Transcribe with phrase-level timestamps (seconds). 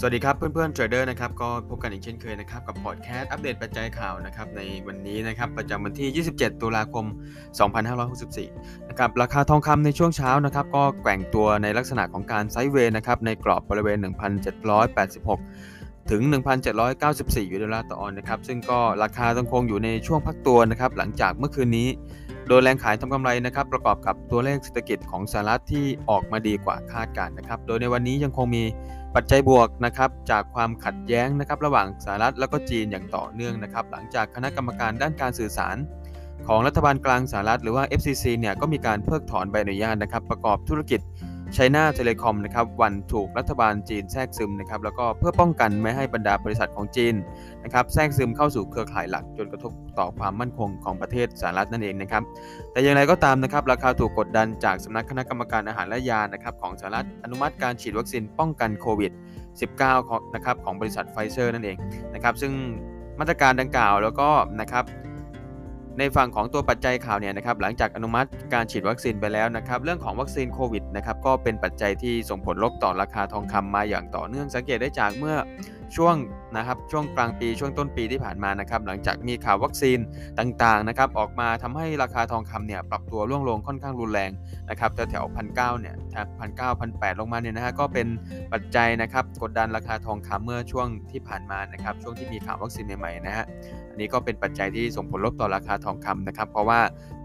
[0.00, 7.06] สวัสดีครับเพื่อนๆ trader นะครับก็พบกันอีกเช่นเคยนะครับกับพอดแคสต์อัปเดตปัจจัยข่าวนะครับในวันนี้นะครับประจำวันที่ 27 ตุลาคม
[8.16, 13.98] 2564 นะครับราคาทองคำในช่วงเช้านะครับก็แกว่งตัวในลักษณะของการ sideway นะครับในกรอบบริเวณ
[15.24, 16.22] 1,786 ถึง
[16.88, 21.88] 1,794ดอลลาร์ต่อออนซ์นะครับซึ่งก็ราคาต้องคงอยู่ในช่วงพักตัวนะครับหลังจากเมื่อคืนนี้
[22.48, 28.64] โดยแรงขายทำกำไรนะครับประกอบกับตัวเลขเศรษฐกิจของสหรัฐที่ออกมาดีกว่าคาดการณ์นะครับ โดยในวันนี้ยังคงมี
[29.14, 35.76] ปัจจัยบวกนะครับจากความขัดแย้งนะครับระหว่างสหรัฐแล้วก็จีนอย่างต่อเนื่องนะครับหลังจากคณะกรรมการด้านการสื่อสาร
[36.46, 41.00] ของรัฐบาลกลางสหรัฐหรือว่า FCC เนี่ยก็มีการเพิกถอนใบอนุญาตนะครับประกอบธุรกิจ
[41.54, 47.14] ไชน่าเทเลคอมนะครับวันถูกรัฐบาลจีนแทรกซึมนะครับแล้วก็เพื่อป้องกันไม่ให้บรรดาบริษัทของจีน
[47.64, 52.22] นะครับแทรกซึมเข้าสู่เครือข่ายหลักจนกระทบต่อความมั่นคงของประเทศสหรัฐนั่นเองนะครับ
[52.72, 59.12] แต่อย่างไรก็ตามนะครับราคาถูกกดดันจากสำนักคณะกรรมการอาหารและยานะครับของสหรัฐอนุมัติการฉีดวัคซีนป้องกันโควิด
[59.60, 61.76] 19ของนะครับของบริษัทไฟเซอร์นั่นเอง
[62.14, 62.52] นะครับซึ่ง
[63.20, 64.28] มาตรการดังกล่าวแล้วก็
[64.60, 64.84] นะครับ
[65.98, 75.36] ในฝั่งของตัวปัจจัยข่าวเนี่ยนะครับหลังจากอนุมัติการฉีดวัคซีนไปแล้วนะครับเรื่องของวัคซีนโควิดนะครับก็เป็นปัจจัยที่ส่งผลลบต่อราคาทองคำมาอย่างต่อเนื่องสังเกตได้จากเมื่อ
[75.96, 76.16] ช่วง
[76.56, 79.98] นะครับช่วงกลางปีช่วงต้นปีที่ผ่านมานะครับหลังจากมีข่าววัคซีน
[80.38, 84.30] ต่างๆนะครับออกมาทำให้ราคาทองคำเนี่ยปรับตัวร่วงลงค่อนข้างรุนแรง
[84.70, 88.06] นะครับแถวๆพันเก้าเนี่ยแถบพันเก้าพันแปดลงมาเนี่ยนะฮะก็เป็น
[88.52, 93.44] ปัจจัยนะครับกดดันราคาทองคำเมื่อช่วงที่ผ่านมานะครับช่วงที่มีข่าววัคซีนใหม่ๆนะฮะ
[93.90, 96.80] อันนี้ก็เป็นปัจจัยที่ส่งผลลบต่อราคาทองคำนะครับ เพราะว่า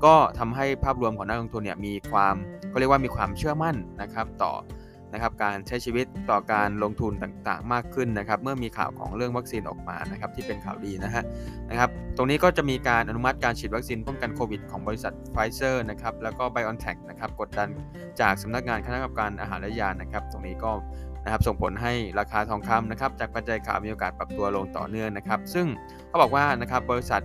[0.05, 2.35] ก็ทำให้ภาพรวมของนักลงทุนเนี่ยมีความ
[2.71, 4.53] ก็เรียกว่ามีความเชื่อมั่นนะครับต่อ
[5.13, 11.23] นะครับการใช้ชีวิตต่อการลงทุนต่างๆ มากขึ้นนะครับ เมื่อมีข่าวของเรื่องวัคซีนออกมานะครับที่เป็นข่าวดีนะฮะ
[11.69, 17.69] นะครับ ตรงนี้ก็จะมีการอนุมัติการฉีดวัคซีนป้องกันโควิดของบริษัทไฟเซอร์นะครับแล้วก็ BioNTech นะครับกดดัน
[18.19, 20.71] จากสำนักงานคณะกรรมการอาหารและยานะครับ ตรงนี้ก็
[21.23, 25.65] นะครับส่งผลให้ราคาทองคำนะครับจากปัจจัยข่าวมีโอกาสปรับตัวลงต่อเนื่องนะครับ ซึ่ง
[26.07, 27.21] เขาบอกว่านะครับบริษัท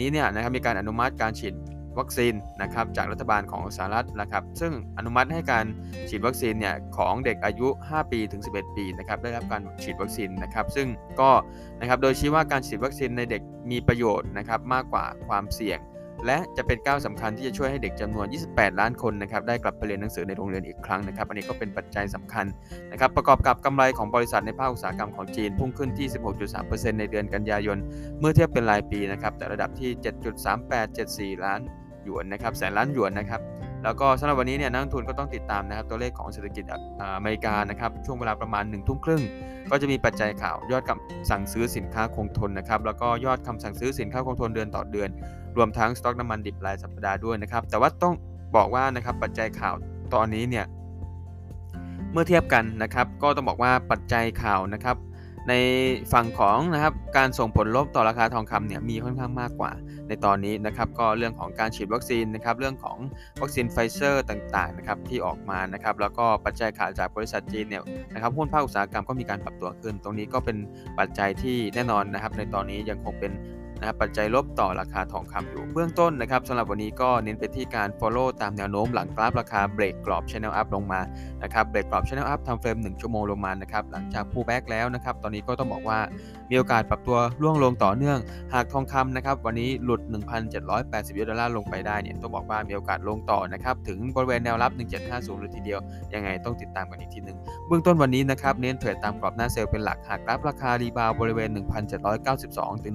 [0.00, 1.54] นี้เนี่ยนะครับมีการอนุมัติการฉีด
[1.98, 5.64] วัคซีนนะครับจากรัฐบาลของสหรัฐนะครับซึ่งอนุมัติให้การ
[6.08, 10.88] ฉีดวัคซีนเนี่ยของเด็กอายุ 5 ปีถึง 11 ปีนะครับได้รับการฉีดวัคซีนนะครับซึ่ง
[11.20, 11.30] ก็
[11.80, 15.80] นะครับโดยชี้ว่าการฉีดวัคซีนในเด็กมีประโยชน์นะครับมากกว่าความเสี่ยง
[16.26, 22.46] และจะเป็นก้าวสำคัญที่จะช่วยให้เด็กจำนวน 28 ล้านคนนะครับได้กลับไปเรียนหนังสือในโรงเรียนอีกครั้งนะครับอันนี้ก็เป็นปัจจัยสำคัญ
[22.92, 26.08] นะครับประกอบกับกำไรของบริษัทในภาคอุตสาหกรรมของจีนพุ่งขึ้นที่
[26.52, 27.78] 16.3%ในเดือนกันยายน
[28.20, 29.90] เมื่อเทียบเป็นรายปีนะครับแต่ระดับที่
[31.38, 31.60] 7.3874 ล้าน
[32.04, 33.40] หยวนนะครับแสนล้านหยวนนะครับ
[33.84, 36.64] แล้วก็สำหรับวันนี้เนี่ยนักทุนก็ต้องติดตามนะครับตัวเลขของเศรษฐกิจ
[37.16, 39.22] อเมริกานะครับช่วงเวลาประมาณ1นึ่ทุ่มครึ่ง
[39.70, 45.08] ก็จะมีปัจจัยข่าวยอดคำสั่งซื้อสินค้าคงทนนะครับแล้วก็ยอดคำสั่งซื้อสินค้าคงทนเดือนต่อเดือน
[45.56, 48.14] รวมทั้งสต็อกน้ำมันดิบรายสัปดาห์ด้วยนะครับแต่ว่าต้อง
[48.56, 49.74] บอกว่านะครับปัจจัยข่าว
[50.14, 50.66] ตอนนี้เนี่ย
[52.12, 54.96] เมื่อเทียบกันนะครับก็ต้องบอกว่าปัจจัยข่าวนะครับ
[55.48, 55.52] ใน
[56.12, 59.72] ฝั่งของนะครับการส่งผลลบต่อราคาทองคำเนี่ยมีค่อนข้างมากกว่า
[60.12, 62.96] ในตอนนี้นะครับก็เรื่องของการฉีดวัคซีนนะครับเรื่องของ
[63.40, 67.82] วัคซีนไฟเซอร์ต่างๆนะครับที่ออกมานะครับแล้วก็ปัจจัยขาจากบริษัทจีนเนี่ย
[68.14, 70.56] นะครับหุ้นภาคอุตสาหกรรมก็มีการปรับตัวขึ้น ตรงนี้ก็เป็น
[70.98, 73.32] ปัจจัยที่แน่นอนนะครับในตอนนี้ยังคงเป็น
[73.82, 81.00] นะครับปัจจัยลบต่อราคาทองคำอยู่เบื้องต้นนะครับสำหรับวันนี้ก็เน้นไปที่การ follow ตามแนวโน้มหลังกราฟราคาเบรกกรอบ channel up ลงมา
[81.42, 85.98] นะครับเบรกกรอบ channel up timeframe 1ชั่วโมงลงมานะครับหลังจาก pull back แล้วนะครับตอนนี้ก็ต้องบอกว่า
[86.50, 88.18] มีโอกาสปรับตัวร่วงลงต่อเนื่อง
[88.54, 90.00] หากทองคำนะครับวันนี้หลุด
[90.60, 94.72] 1,780ยูเอสดอลลาร์ลงไปได้เนี่ยต้องบอกว่ามีโอกาสลงต่อนะครับถึงบริเวณแนวรับ
[95.06, 95.80] 1750เลยทีเดียว
[96.14, 97.38] ยังไงต้องติดตามกันอีกทีหนึ่ง
[97.68, 102.92] เบื้องต้นวันนี้นะครับเน้นเทรดตามกรอบหน้า sell เป็นหลักหากราฟราคา rebound บริเวณ 1,792ถึง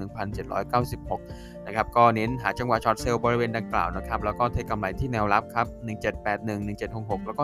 [0.83, 5.67] 1,796 นะครับ ก็เน้นหาจังหวะ short sell บริเวณดังกล่าวนะครับ แล้วก็ take กำไรที่แนวรับครับ
[6.17, 7.43] 1781 1766 แล้วก็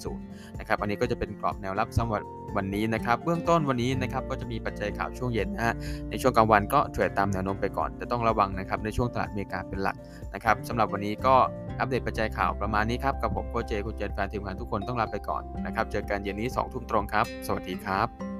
[0.00, 2.22] 1750 นะครับ อันนี้ก็จะเป็นกรอบแนวรับสำหรับ
[2.56, 5.74] วันนี้นะครับ เบื้องต้นวันนี้นะครับ ก็จะมีปัจจัยข่าวช่วงเย็นนะฮะ
[6.10, 9.96] ในช่วงกลางวันก็เทรดตามแนวโน้มไปก่อน แต่ต้องระวังนะครับ ในช่วงตลาดอเมริกาเป็นหลัก
[10.34, 11.34] นะครับสำหรับวันนี้ก็
[11.78, 18.35] อัปเดตปัจจัยข่าวประมาณนี้ครับ กับผมโคเจคุณเจนแฟนทีมงานทุกคนต้องลาไปก่อนนะครับ เจอกันเย็นนี้2ทุ่มตรงครับ สวัสดีครับ